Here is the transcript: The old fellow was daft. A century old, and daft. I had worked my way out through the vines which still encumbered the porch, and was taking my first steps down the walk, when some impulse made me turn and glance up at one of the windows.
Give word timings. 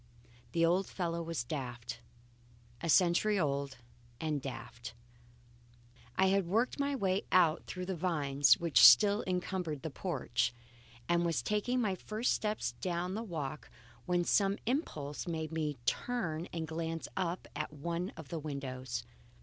The 0.53 0.65
old 0.65 0.87
fellow 0.87 1.21
was 1.21 1.43
daft. 1.43 1.99
A 2.81 2.89
century 2.89 3.37
old, 3.39 3.77
and 4.19 4.41
daft. 4.41 4.95
I 6.15 6.29
had 6.29 6.47
worked 6.47 6.79
my 6.79 6.95
way 6.95 7.27
out 7.31 7.67
through 7.67 7.85
the 7.85 7.95
vines 7.95 8.57
which 8.57 8.83
still 8.83 9.23
encumbered 9.27 9.83
the 9.83 9.91
porch, 9.91 10.55
and 11.07 11.23
was 11.23 11.43
taking 11.43 11.79
my 11.81 11.93
first 11.93 12.33
steps 12.33 12.71
down 12.81 13.13
the 13.13 13.21
walk, 13.21 13.69
when 14.07 14.23
some 14.23 14.57
impulse 14.65 15.27
made 15.27 15.51
me 15.51 15.77
turn 15.85 16.47
and 16.51 16.67
glance 16.67 17.07
up 17.15 17.47
at 17.55 17.71
one 17.71 18.09
of 18.17 18.29
the 18.29 18.39
windows. 18.39 19.03